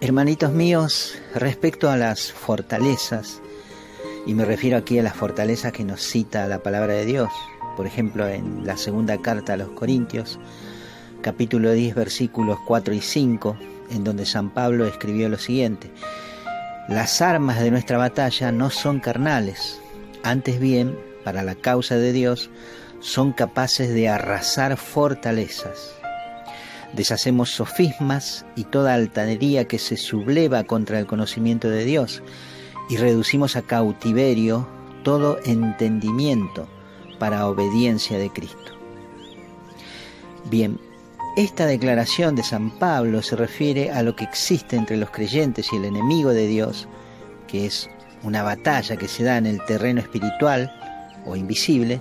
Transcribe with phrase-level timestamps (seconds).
[0.00, 3.42] Hermanitos míos, respecto a las fortalezas,
[4.26, 7.30] y me refiero aquí a las fortalezas que nos cita la palabra de Dios,
[7.76, 10.38] por ejemplo en la segunda carta a los Corintios,
[11.20, 13.56] capítulo 10, versículos 4 y 5,
[13.90, 15.90] en donde San Pablo escribió lo siguiente,
[16.88, 19.80] las armas de nuestra batalla no son carnales,
[20.22, 22.50] antes bien, para la causa de Dios,
[23.00, 25.97] son capaces de arrasar fortalezas
[26.94, 32.22] Deshacemos sofismas y toda altanería que se subleva contra el conocimiento de Dios
[32.88, 34.66] y reducimos a cautiverio
[35.04, 36.66] todo entendimiento
[37.18, 38.72] para obediencia de Cristo.
[40.50, 40.80] Bien,
[41.36, 45.76] esta declaración de San Pablo se refiere a lo que existe entre los creyentes y
[45.76, 46.88] el enemigo de Dios,
[47.46, 47.88] que es
[48.22, 50.72] una batalla que se da en el terreno espiritual
[51.26, 52.00] o invisible,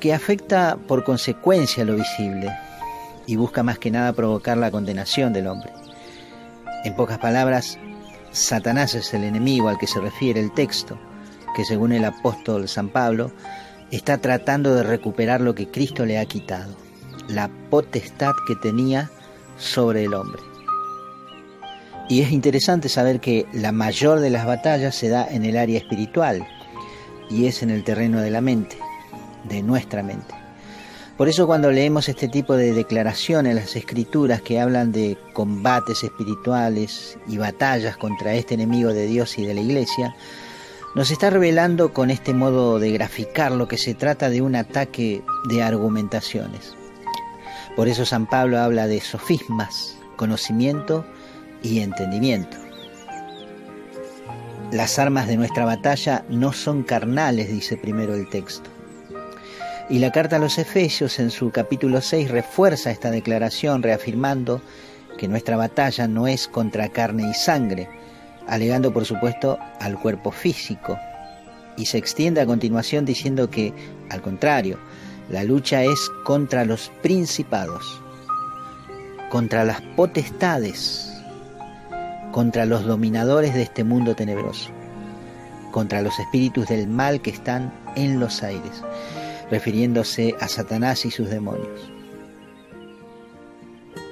[0.00, 2.50] que afecta por consecuencia lo visible,
[3.30, 5.72] y busca más que nada provocar la condenación del hombre.
[6.84, 7.78] En pocas palabras,
[8.32, 10.98] Satanás es el enemigo al que se refiere el texto,
[11.54, 13.30] que según el apóstol San Pablo,
[13.92, 16.74] está tratando de recuperar lo que Cristo le ha quitado,
[17.28, 19.08] la potestad que tenía
[19.58, 20.42] sobre el hombre.
[22.08, 25.78] Y es interesante saber que la mayor de las batallas se da en el área
[25.78, 26.44] espiritual
[27.30, 28.76] y es en el terreno de la mente,
[29.44, 30.39] de nuestra mente.
[31.20, 36.02] Por eso cuando leemos este tipo de declaraciones en las escrituras que hablan de combates
[36.02, 40.16] espirituales y batallas contra este enemigo de Dios y de la iglesia,
[40.94, 45.22] nos está revelando con este modo de graficar lo que se trata de un ataque
[45.50, 46.74] de argumentaciones.
[47.76, 51.04] Por eso San Pablo habla de sofismas, conocimiento
[51.62, 52.56] y entendimiento.
[54.72, 58.70] Las armas de nuestra batalla no son carnales, dice primero el texto
[59.90, 64.62] y la carta a los Efesios en su capítulo 6 refuerza esta declaración reafirmando
[65.18, 67.88] que nuestra batalla no es contra carne y sangre,
[68.46, 70.96] alegando por supuesto al cuerpo físico.
[71.76, 73.74] Y se extiende a continuación diciendo que,
[74.10, 74.78] al contrario,
[75.28, 78.00] la lucha es contra los principados,
[79.28, 81.12] contra las potestades,
[82.30, 84.70] contra los dominadores de este mundo tenebroso,
[85.72, 88.84] contra los espíritus del mal que están en los aires
[89.50, 91.90] refiriéndose a Satanás y sus demonios.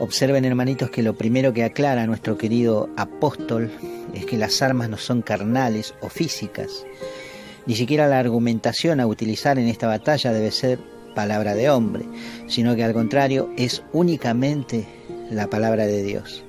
[0.01, 3.71] Observen hermanitos que lo primero que aclara nuestro querido apóstol
[4.15, 6.87] es que las armas no son carnales o físicas.
[7.67, 10.79] Ni siquiera la argumentación a utilizar en esta batalla debe ser
[11.15, 12.05] palabra de hombre,
[12.47, 14.87] sino que al contrario es únicamente
[15.31, 16.45] la palabra de Dios.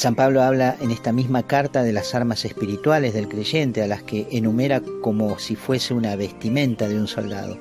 [0.00, 4.02] San Pablo habla en esta misma carta de las armas espirituales del creyente, a las
[4.02, 7.58] que enumera como si fuese una vestimenta de un soldado.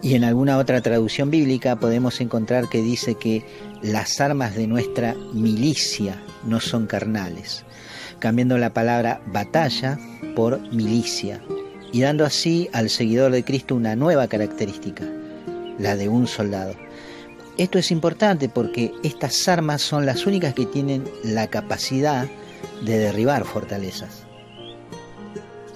[0.00, 3.44] Y en alguna otra traducción bíblica podemos encontrar que dice que
[3.82, 7.66] las armas de nuestra milicia no son carnales,
[8.18, 9.98] cambiando la palabra batalla
[10.34, 11.42] por milicia
[11.92, 15.04] y dando así al seguidor de Cristo una nueva característica,
[15.78, 16.74] la de un soldado.
[17.58, 22.28] Esto es importante porque estas armas son las únicas que tienen la capacidad
[22.84, 24.26] de derribar fortalezas.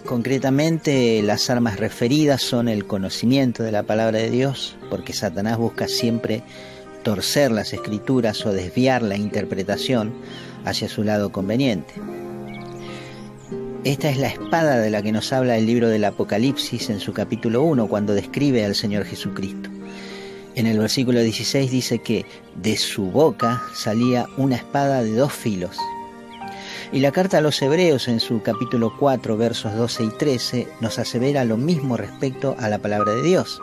[0.05, 5.89] Concretamente, las armas referidas son el conocimiento de la palabra de Dios, porque Satanás busca
[5.89, 6.43] siempre
[7.03, 10.13] torcer las escrituras o desviar la interpretación
[10.67, 11.95] hacia su lado conveniente.
[13.85, 17.15] Esta es la espada de la que nos habla el libro del Apocalipsis en su
[17.15, 19.71] capítulo 1, cuando describe al Señor Jesucristo.
[20.55, 25.77] En el versículo 16 dice que de su boca salía una espada de dos filos.
[26.93, 30.99] Y la carta a los Hebreos en su capítulo 4, versos 12 y 13 nos
[30.99, 33.61] asevera lo mismo respecto a la palabra de Dios.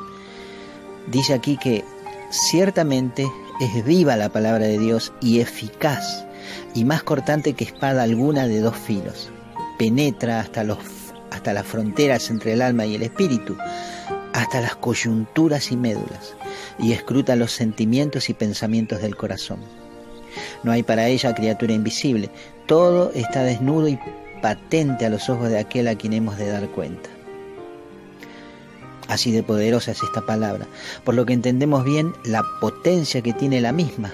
[1.08, 1.84] Dice aquí que
[2.30, 3.28] ciertamente
[3.60, 6.26] es viva la palabra de Dios y eficaz
[6.74, 9.30] y más cortante que espada alguna de dos filos.
[9.78, 10.78] Penetra hasta, los,
[11.32, 13.58] hasta las fronteras entre el alma y el espíritu,
[14.38, 16.36] hasta las coyunturas y médulas
[16.78, 19.60] y escruta los sentimientos y pensamientos del corazón.
[20.64, 22.30] No hay para ella criatura invisible,
[22.68, 24.00] todo está desnudo y
[24.42, 27.10] patente a los ojos de aquel a quien hemos de dar cuenta.
[29.08, 30.68] Así de poderosa es esta palabra,
[31.04, 34.12] por lo que entendemos bien la potencia que tiene la misma,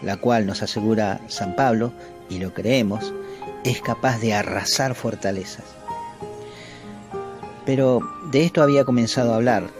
[0.00, 1.92] la cual nos asegura San Pablo,
[2.30, 3.12] y lo creemos,
[3.64, 5.64] es capaz de arrasar fortalezas.
[7.66, 9.70] Pero de esto había comenzado a hablar,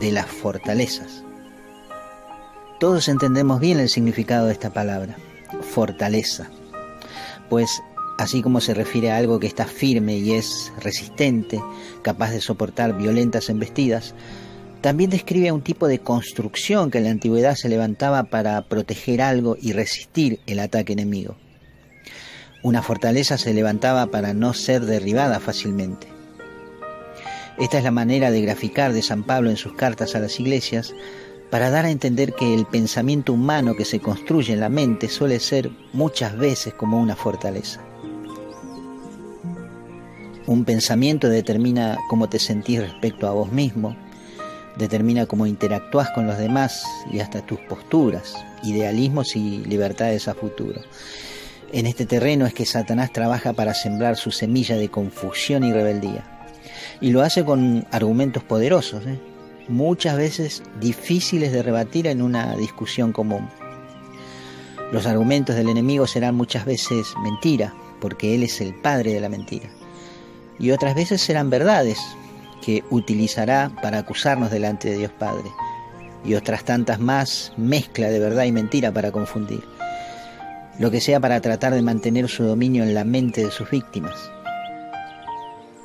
[0.00, 1.22] de las fortalezas.
[2.80, 5.16] Todos entendemos bien el significado de esta palabra,
[5.60, 6.48] fortaleza,
[7.48, 7.82] pues
[8.18, 11.60] así como se refiere a algo que está firme y es resistente,
[12.02, 14.14] capaz de soportar violentas embestidas,
[14.80, 19.22] también describe a un tipo de construcción que en la antigüedad se levantaba para proteger
[19.22, 21.36] algo y resistir el ataque enemigo.
[22.64, 26.08] Una fortaleza se levantaba para no ser derribada fácilmente.
[27.58, 30.94] Esta es la manera de graficar de San Pablo en sus cartas a las iglesias
[31.50, 35.38] para dar a entender que el pensamiento humano que se construye en la mente suele
[35.38, 37.80] ser muchas veces como una fortaleza.
[40.46, 43.94] Un pensamiento determina cómo te sentís respecto a vos mismo,
[44.76, 50.80] determina cómo interactúas con los demás y hasta tus posturas, idealismos y libertades a futuro.
[51.70, 56.41] En este terreno es que Satanás trabaja para sembrar su semilla de confusión y rebeldía.
[57.00, 59.18] Y lo hace con argumentos poderosos, ¿eh?
[59.68, 63.48] muchas veces difíciles de rebatir en una discusión común.
[64.92, 69.28] Los argumentos del enemigo serán muchas veces mentira, porque él es el padre de la
[69.28, 69.70] mentira.
[70.58, 71.98] Y otras veces serán verdades,
[72.62, 75.50] que utilizará para acusarnos delante de Dios Padre.
[76.24, 79.62] Y otras tantas más, mezcla de verdad y mentira para confundir.
[80.78, 84.30] Lo que sea para tratar de mantener su dominio en la mente de sus víctimas.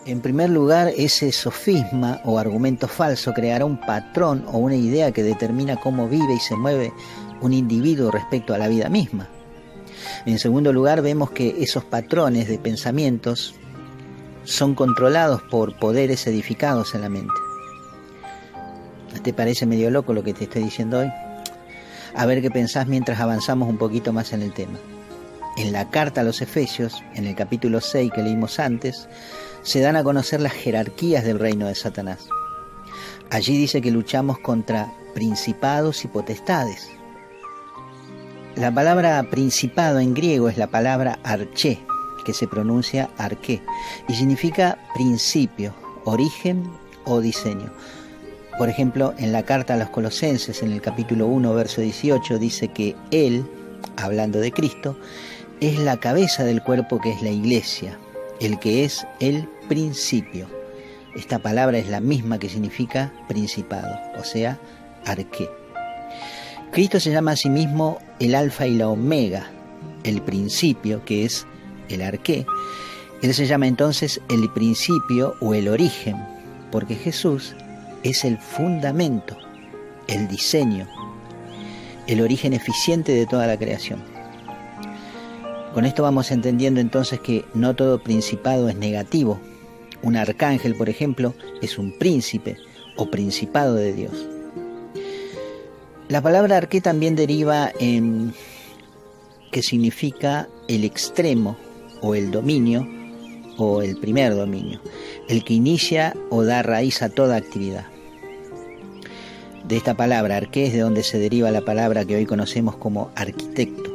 [0.07, 5.21] En primer lugar, ese sofisma o argumento falso creará un patrón o una idea que
[5.21, 6.93] determina cómo vive y se mueve
[7.41, 9.27] un individuo respecto a la vida misma.
[10.25, 13.55] En segundo lugar, vemos que esos patrones de pensamientos
[14.45, 17.33] son controlados por poderes edificados en la mente.
[19.23, 21.11] ¿Te parece medio loco lo que te estoy diciendo hoy?
[22.15, 24.79] A ver qué pensás mientras avanzamos un poquito más en el tema.
[25.57, 29.09] En la carta a los Efesios, en el capítulo 6 que leímos antes,
[29.63, 32.27] se dan a conocer las jerarquías del reino de Satanás.
[33.29, 36.89] Allí dice que luchamos contra principados y potestades.
[38.55, 41.79] La palabra principado en griego es la palabra arché,
[42.25, 43.61] que se pronuncia arqué,
[44.07, 45.73] y significa principio,
[46.05, 46.63] origen
[47.05, 47.71] o diseño.
[48.57, 52.69] Por ejemplo, en la carta a los Colosenses, en el capítulo 1, verso 18, dice
[52.69, 53.45] que Él,
[53.95, 54.97] hablando de Cristo,
[55.59, 57.99] es la cabeza del cuerpo que es la iglesia,
[58.39, 60.47] el que es el principio.
[61.15, 64.59] Esta palabra es la misma que significa principado, o sea,
[65.05, 65.49] arqué.
[66.71, 69.49] Cristo se llama a sí mismo el alfa y la omega,
[70.03, 71.47] el principio, que es
[71.89, 72.45] el arqué.
[73.21, 76.17] Él se llama entonces el principio o el origen,
[76.71, 77.55] porque Jesús
[78.03, 79.37] es el fundamento,
[80.07, 80.87] el diseño,
[82.05, 84.16] el origen eficiente de toda la creación.
[85.77, 89.39] Con esto vamos entendiendo entonces que no todo principado es negativo.
[90.01, 92.57] Un arcángel, por ejemplo, es un príncipe
[92.95, 94.27] o principado de Dios.
[96.09, 98.33] La palabra arqué también deriva en
[99.51, 101.55] que significa el extremo
[102.01, 102.87] o el dominio
[103.59, 104.81] o el primer dominio,
[105.29, 107.85] el que inicia o da raíz a toda actividad.
[109.67, 113.11] De esta palabra arqué es de donde se deriva la palabra que hoy conocemos como
[113.13, 113.86] arquitecto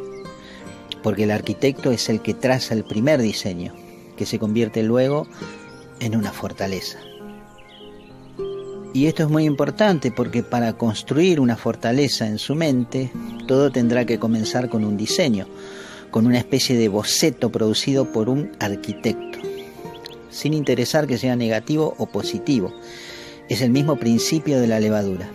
[1.03, 3.75] porque el arquitecto es el que traza el primer diseño,
[4.17, 5.27] que se convierte luego
[6.01, 6.99] en una fortaleza.
[8.95, 13.11] Y esto es muy importante porque para construir una fortaleza en su mente,
[13.47, 15.47] todo tendrá que comenzar con un diseño,
[16.11, 19.39] con una especie de boceto producido por un arquitecto,
[20.31, 22.75] sin interesar que sea negativo o positivo.
[23.49, 25.27] Es el mismo principio de la levadura.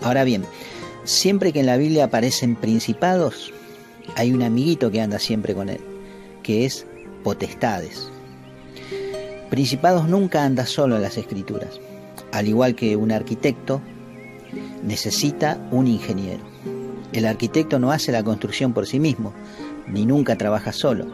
[0.00, 0.44] Ahora bien,
[1.04, 3.52] siempre que en la Biblia aparecen principados,
[4.16, 5.80] hay un amiguito que anda siempre con él,
[6.42, 6.86] que es
[7.22, 8.10] potestades.
[9.50, 11.80] Principados nunca anda solo en las escrituras.
[12.32, 13.80] Al igual que un arquitecto,
[14.84, 16.42] necesita un ingeniero.
[17.12, 19.32] El arquitecto no hace la construcción por sí mismo,
[19.88, 21.06] ni nunca trabaja solo.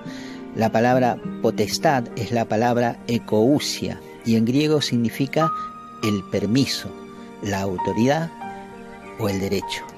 [0.55, 5.51] La palabra potestad es la palabra ecousia y en griego significa
[6.03, 6.91] el permiso,
[7.43, 8.31] la autoridad
[9.19, 9.96] o el derecho.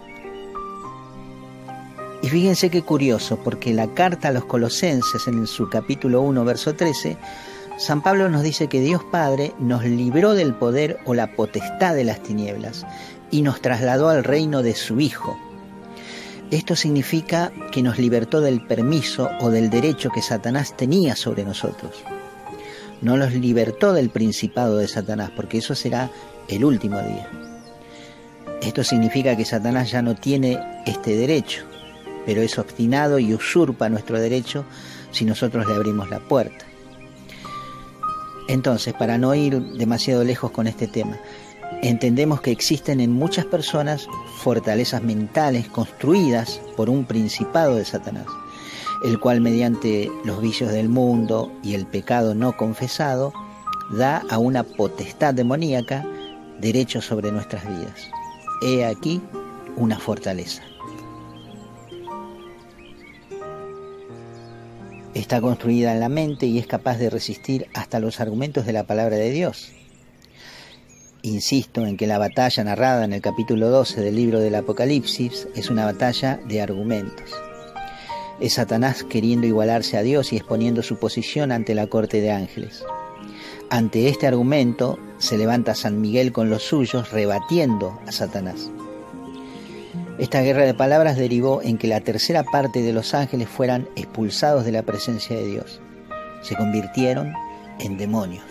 [2.30, 7.16] Fíjense qué curioso, porque la carta a los colosenses en su capítulo 1, verso 13,
[7.78, 12.04] San Pablo nos dice que Dios Padre nos libró del poder o la potestad de
[12.04, 12.84] las tinieblas
[13.30, 15.38] y nos trasladó al reino de su Hijo.
[16.50, 21.94] Esto significa que nos libertó del permiso o del derecho que Satanás tenía sobre nosotros.
[23.00, 26.10] No los libertó del principado de Satanás, porque eso será
[26.48, 27.26] el último día.
[28.60, 31.67] Esto significa que Satanás ya no tiene este derecho
[32.28, 34.66] pero es obstinado y usurpa nuestro derecho
[35.12, 36.66] si nosotros le abrimos la puerta.
[38.48, 41.16] Entonces, para no ir demasiado lejos con este tema,
[41.80, 44.06] entendemos que existen en muchas personas
[44.42, 48.26] fortalezas mentales construidas por un principado de Satanás,
[49.02, 53.32] el cual mediante los vicios del mundo y el pecado no confesado,
[53.90, 56.04] da a una potestad demoníaca
[56.60, 58.10] derecho sobre nuestras vidas.
[58.60, 59.18] He aquí
[59.78, 60.62] una fortaleza.
[65.20, 68.84] Está construida en la mente y es capaz de resistir hasta los argumentos de la
[68.84, 69.72] palabra de Dios.
[71.22, 75.70] Insisto en que la batalla narrada en el capítulo 12 del libro del Apocalipsis es
[75.70, 77.30] una batalla de argumentos.
[78.40, 82.84] Es Satanás queriendo igualarse a Dios y exponiendo su posición ante la corte de ángeles.
[83.70, 88.70] Ante este argumento se levanta San Miguel con los suyos rebatiendo a Satanás.
[90.18, 94.64] Esta guerra de palabras derivó en que la tercera parte de los ángeles fueran expulsados
[94.64, 95.80] de la presencia de Dios.
[96.42, 97.32] Se convirtieron
[97.78, 98.44] en demonios.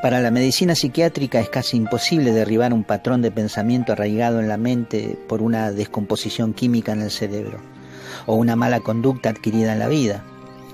[0.00, 4.56] Para la medicina psiquiátrica es casi imposible derribar un patrón de pensamiento arraigado en la
[4.56, 7.60] mente por una descomposición química en el cerebro
[8.26, 10.24] o una mala conducta adquirida en la vida,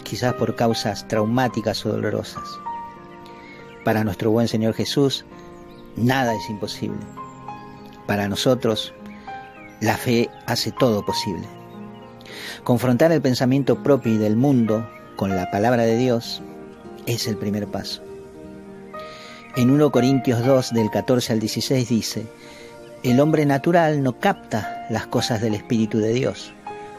[0.05, 2.45] quizás por causas traumáticas o dolorosas.
[3.89, 5.25] Para nuestro buen Señor Jesús,
[5.97, 6.99] nada es imposible.
[8.07, 8.93] Para nosotros,
[9.81, 11.47] la fe hace todo posible.
[12.65, 16.43] Confrontar el pensamiento propio y del mundo con la palabra de Dios
[17.07, 18.03] es el primer paso.
[19.57, 22.27] En 1 Corintios 2 del 14 al 16 dice,
[23.03, 26.53] el hombre natural no capta las cosas del Espíritu de Dios,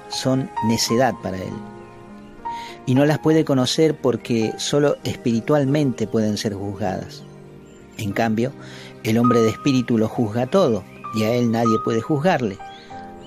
[0.08, 1.53] son necedad para él
[2.89, 7.22] y no las puede conocer porque solo espiritualmente pueden ser juzgadas.
[7.98, 8.51] En cambio,
[9.03, 12.58] el hombre de espíritu lo juzga todo y a él nadie puede juzgarle,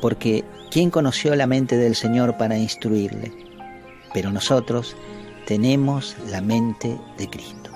[0.00, 0.42] porque
[0.72, 3.30] ¿quién conoció la mente del Señor para instruirle?
[4.12, 4.96] Pero nosotros
[5.46, 7.70] tenemos la mente de Cristo.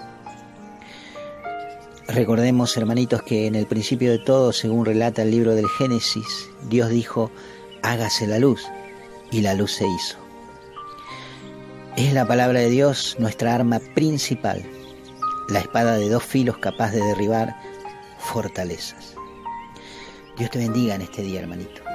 [2.09, 6.91] Recordemos, hermanitos, que en el principio de todo, según relata el libro del Génesis, Dios
[6.91, 7.31] dijo,
[7.83, 8.65] hágase la luz,
[9.31, 10.26] y la luz se hizo.
[11.97, 14.63] Es la palabra de Dios nuestra arma principal,
[15.49, 17.57] la espada de dos filos capaz de derribar
[18.19, 19.15] fortalezas.
[20.37, 21.86] Dios te bendiga en este día, hermanito.